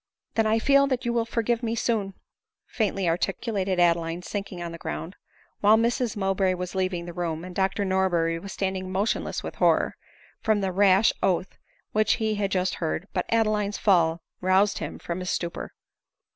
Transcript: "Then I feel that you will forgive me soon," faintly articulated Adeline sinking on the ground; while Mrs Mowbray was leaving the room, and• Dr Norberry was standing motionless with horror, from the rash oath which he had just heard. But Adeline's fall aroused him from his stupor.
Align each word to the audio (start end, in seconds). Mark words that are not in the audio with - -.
"Then 0.33 0.47
I 0.47 0.57
feel 0.57 0.87
that 0.87 1.05
you 1.05 1.13
will 1.13 1.25
forgive 1.27 1.61
me 1.61 1.75
soon," 1.75 2.15
faintly 2.65 3.07
articulated 3.07 3.79
Adeline 3.79 4.23
sinking 4.23 4.59
on 4.59 4.71
the 4.71 4.79
ground; 4.79 5.15
while 5.59 5.77
Mrs 5.77 6.17
Mowbray 6.17 6.55
was 6.55 6.73
leaving 6.73 7.05
the 7.05 7.13
room, 7.13 7.45
and• 7.45 7.53
Dr 7.55 7.85
Norberry 7.85 8.39
was 8.39 8.51
standing 8.51 8.91
motionless 8.91 9.43
with 9.43 9.57
horror, 9.57 9.95
from 10.39 10.61
the 10.61 10.71
rash 10.71 11.13
oath 11.21 11.55
which 11.91 12.13
he 12.13 12.33
had 12.33 12.49
just 12.49 12.73
heard. 12.81 13.09
But 13.13 13.27
Adeline's 13.29 13.77
fall 13.77 14.23
aroused 14.41 14.79
him 14.79 14.97
from 14.97 15.19
his 15.19 15.29
stupor. 15.29 15.71